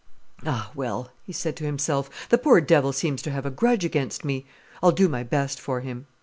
"Ah 0.47 0.71
well," 0.73 1.11
he 1.27 1.31
said 1.31 1.55
to 1.57 1.63
himself; 1.63 2.09
"the 2.29 2.39
poor 2.39 2.59
devil 2.59 2.91
seems 2.91 3.21
to 3.21 3.29
have 3.29 3.45
a 3.45 3.51
grudge 3.51 3.85
against 3.85 4.25
me. 4.25 4.47
I'll 4.81 4.91
do 4.91 5.07
my 5.07 5.21
best 5.21 5.59
for 5.61 5.81
him." 5.81 6.07